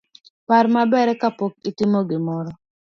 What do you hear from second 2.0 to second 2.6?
gimoro